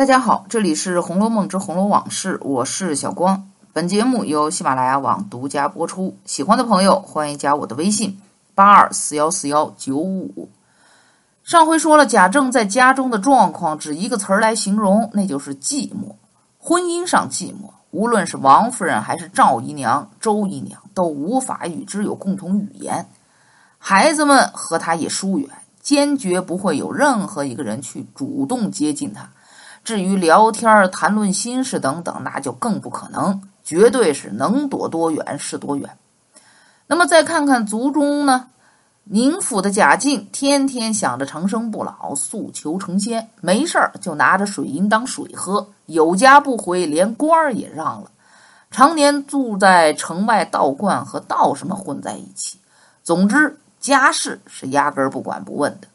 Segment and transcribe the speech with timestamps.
[0.00, 3.50] 大家好，这里是《红楼梦之红楼往事》，我是小光。
[3.74, 6.16] 本节目由喜马拉雅网独家播出。
[6.24, 8.18] 喜欢的朋友欢迎加我的微信：
[8.54, 10.48] 八二四幺四幺九五五。
[11.44, 16.14] 上回说了贾政在家中的状况，只一个词儿来形容，那就是寂寞。
[16.58, 23.06] 婚姻上寂寞，无论是王夫人还是赵姨娘、周姨娘，都无法与之有共同语言。
[23.76, 25.50] 孩子们和他也疏远，
[25.82, 29.28] 坚决不会有任何一个人去主动接近他。
[29.82, 35.90] 至于聊天、谈论心事等等，那就更不可能，绝对是能躲多远是多远。
[36.86, 38.48] 那么再看看族中呢，
[39.04, 48.10] 宁府的贾静天天想着长生不老、诉求成仙，没事儿就拿着水银当水喝，有家不回，连官儿也让了，
[48.70, 52.58] 常年住在城外道观和道士们混在一起。
[53.02, 55.88] 总之，家事是压根儿不管不问的。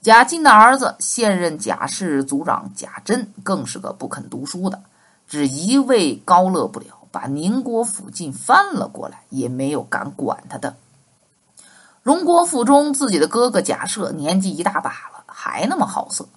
[0.00, 4.80] 贾进的儿子，现任贾氏族长贾珍，更是个不肯读书的，
[5.26, 10.76] 只一味高乐不了，把宁国府竟翻了过来，也没有敢管他的。
[12.04, 16.28] 荣国府中，自己的哥哥贾赦年纪一大把了，还那么好色，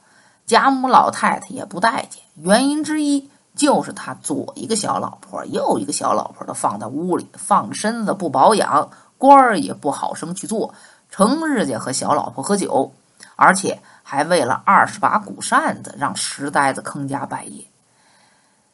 [0.48, 2.24] 贾母老太太也不待见。
[2.38, 8.90] 原因之一就是他左一个小老婆，右一个小老婆的放在屋里，放着身子不保养，
[9.20, 10.74] 官儿也不好生去做，
[11.12, 12.92] 成日家和小老婆喝酒。
[13.36, 17.66] 而且还为了二十把古扇子，让石呆子坑家败业。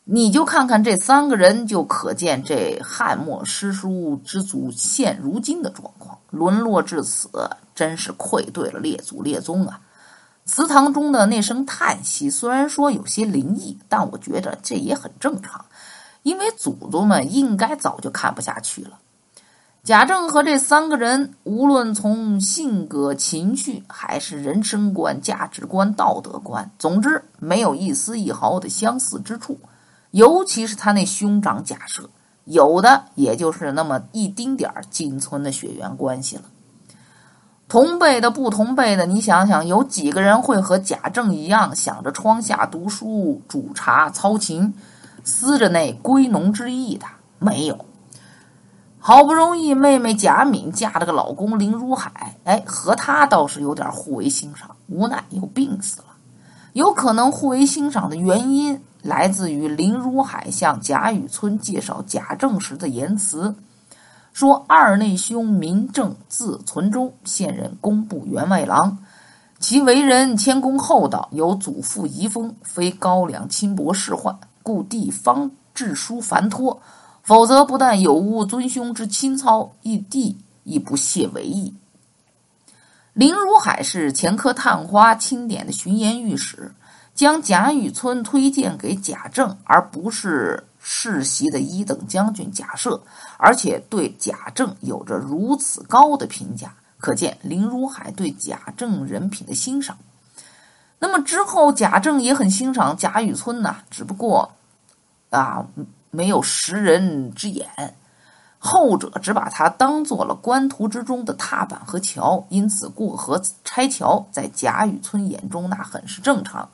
[0.10, 7.30] 你就看看这三个人，就可见这汉末诗书之祖现如今的状况，沦落至此，
[7.76, 9.82] 真是愧对了列祖列宗啊！
[10.46, 15.66] 祠堂中的那声叹息，虽然说有些灵异，但我觉得这也很正常，
[16.24, 18.98] 因为祖宗们应该早就看不下去了。
[19.88, 29.58] 贾政和这三个人，无论从性格、情绪，还是人生观、价值观、道德观，总之没有一丝一毫的相似之处。
[30.12, 32.04] 尤其是他那兄长贾赦，
[32.44, 36.42] 有的也就是那么一丁点儿仅存的血缘关系了。
[37.70, 44.74] 同辈的、不同辈的，你想想，有几个人会和贾政一样，想着窗下读书、煮茶、操琴，
[45.24, 47.06] 思着那归农之意的？
[47.40, 47.86] 没有。
[49.08, 56.08] 好不容易妹妹贾敏嫁了个老公林如海，哎，和他倒是有点互为欣赏，无奈又病死了。
[56.74, 63.56] 有可能互为欣赏的原因来自于林如海向贾雨村介绍贾政时的言辞，
[64.34, 68.98] 说二内兄名正，字存周，现任工部员外郎，
[69.58, 76.82] 其为人谦恭厚道，有祖父遗风，非高粱轻薄仕宦，故地方治书繁托。
[77.28, 81.76] 否则，不但有误尊兄之亲操，义弟亦不屑为意。
[83.12, 86.74] 林如海是前科探花钦点的巡盐御史，
[87.14, 92.98] 将贾雨村推荐给贾政，而不是世袭的一等将军贾赦，
[93.36, 99.98] 而且对贾政有着如此高的评价，可见林如海对贾政人品的欣赏。
[101.00, 104.54] 那么之后，贾政也很欣赏贾雨村呐，只不过
[105.30, 105.68] 啊。
[106.18, 107.68] 没有识人之眼，
[108.58, 116.68] 后者只把他当做了官途之中的踏板和桥，因此过河拆桥在贾雨村眼中那很是正常。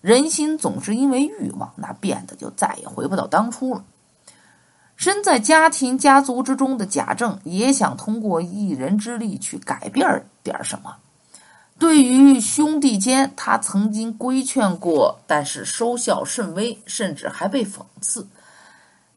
[0.00, 3.82] 人心总是因为欲望，那变得就再也回不到当初了。
[4.94, 10.94] 身在家庭家族之中的贾政，也想通过一人之力去改变点什么。
[11.80, 18.24] 对于兄弟间，他曾经规劝过，但是收效甚微，甚至还被讽刺。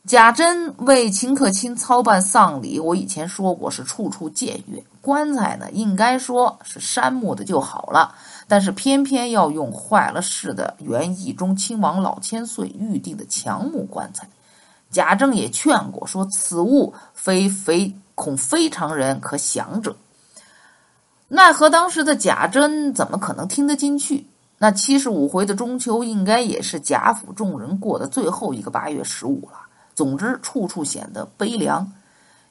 [0.08, 4.84] 贾珍为秦可卿操办丧礼，我以前说过是处处僭越。
[5.00, 8.16] 棺材呢，应该说是杉木的就好了，
[8.48, 14.28] 但是偏偏要用坏了事的元义中亲王老千岁预定的强木棺材。
[14.90, 19.96] 贾政也劝过，说此物非非恐非常人可享者。
[21.28, 24.26] 奈何当时的贾珍怎么可能听得进去？
[24.58, 29.60] 那七十五回的中秋，应该也是贾府众人过的最后一个八月十五了。
[29.96, 31.92] 总之，处处显得悲凉。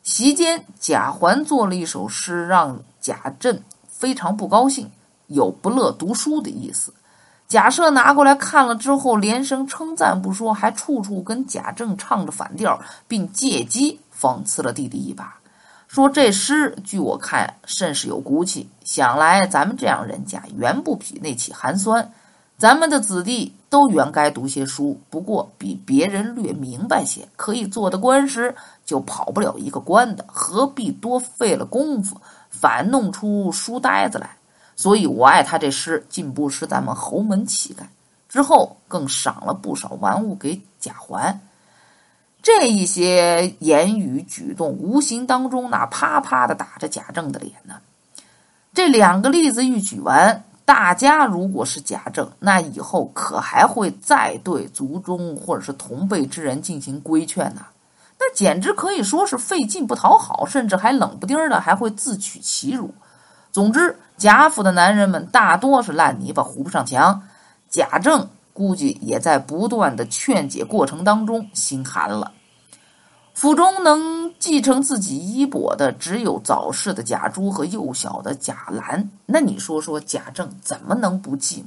[0.02, 4.90] 席间，贾环做了一首诗，让贾政非常不高兴，
[5.26, 6.94] 有不乐读书的意思。
[7.48, 15.38] 贾赦拿过来看了之后，连声称赞不说，还处处跟贾政唱着反调，并借机讽刺了弟弟一把，
[15.88, 18.68] 说这诗据我看甚是有骨气。
[18.84, 22.12] 想来咱们这样人家，原不比那起寒酸。
[22.56, 32.20] 咱们的子弟都原该读些书，不过比别人略明白些，可以做的官时就跑不了一个官的，何必多费了功夫，
[32.50, 34.28] 反弄出书呆子来？
[34.74, 37.88] 所以我爱他这诗，进步是咱们侯门气概。
[38.28, 41.40] 之后更赏了不少玩物给贾环。
[42.42, 47.76] 这一些言语举动，无形当中那啪啪的打着贾政的脸呢。
[48.72, 57.62] 这两个例子一举完，大家如果是贾政，那以后可还会再对族中或者是同辈之人进行规劝呢？
[58.20, 62.94] 那简直可以说是费劲不讨好，甚至还冷不丁的还会自取其辱。
[63.50, 67.20] 总之，贾府的男人们大多是烂泥巴糊不上墙，
[67.68, 72.30] 贾政估计也在不断的劝解过程当中心寒了。
[73.34, 79.08] 府中能继承自己衣钵的，只有早逝的贾珠和幼小的贾兰。
[79.26, 81.64] 那你说说，贾政怎么能不寂寞？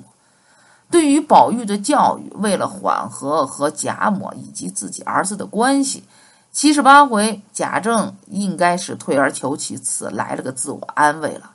[0.92, 6.04] 对于宝玉的教育，为了缓和和贾母以及自己儿子的关系，
[6.52, 11.52] 七十八回，贾政应该是退而求其次，来了个自我安慰了。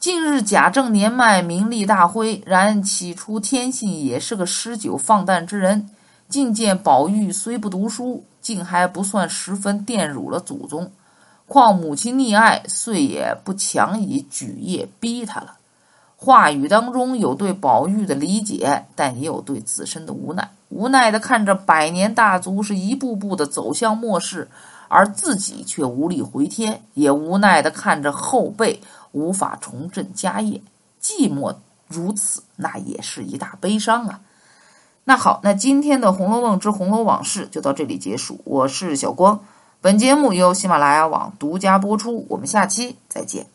[0.00, 5.88] 近日贾政年迈，名利大灰，然起初天性也是个诗酒放荡之人。
[6.30, 10.92] 竟见宝玉虽不读书，竟还不算十分玷辱了祖宗。
[11.46, 15.56] 况母亲溺爱，遂也不强以举业逼他了。
[16.16, 20.48] 话语当中有对宝玉的理解，但也有对自身的无奈。
[20.68, 24.48] 无奈的看着百年大族是一步步的走向末世，
[24.86, 28.80] 而自己却无力回天；也无奈的看着后辈
[29.10, 30.62] 无法重振家业，
[31.02, 31.56] 寂寞
[31.88, 34.20] 如此，那也是一大悲伤啊。
[35.10, 38.40] 那好，那今天的《红楼梦之红楼往事》就到这里结束。
[38.44, 39.40] 我是小光，
[39.80, 42.24] 本节目由喜马拉雅网独家播出。
[42.28, 43.48] 我们下期再见。